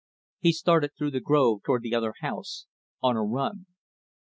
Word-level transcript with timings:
He 0.39 0.51
started 0.51 0.93
through 0.97 1.11
the 1.11 1.19
grove, 1.19 1.61
toward 1.63 1.83
the 1.83 1.93
other 1.93 2.15
house, 2.21 2.65
on 3.03 3.15
a 3.15 3.23
run. 3.23 3.67